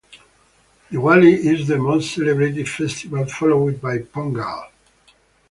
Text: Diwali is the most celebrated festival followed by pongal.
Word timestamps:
Diwali 0.91 1.31
is 1.37 1.67
the 1.67 1.77
most 1.77 2.15
celebrated 2.15 2.67
festival 2.67 3.23
followed 3.27 3.79
by 3.79 3.99
pongal. 3.99 4.71